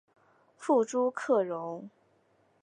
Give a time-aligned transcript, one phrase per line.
[0.57, 1.87] 父朱克融。